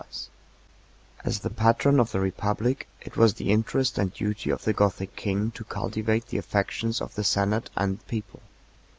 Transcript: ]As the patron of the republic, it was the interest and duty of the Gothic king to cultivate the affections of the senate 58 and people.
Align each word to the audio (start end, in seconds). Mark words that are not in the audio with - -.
]As 1.23 1.41
the 1.41 1.51
patron 1.51 1.99
of 1.99 2.11
the 2.11 2.19
republic, 2.19 2.87
it 3.01 3.15
was 3.17 3.35
the 3.35 3.51
interest 3.51 3.99
and 3.99 4.11
duty 4.11 4.49
of 4.49 4.63
the 4.63 4.73
Gothic 4.73 5.15
king 5.15 5.51
to 5.51 5.63
cultivate 5.63 6.29
the 6.29 6.39
affections 6.39 7.01
of 7.01 7.13
the 7.13 7.23
senate 7.23 7.69
58 7.75 7.83
and 7.83 8.07
people. 8.07 8.41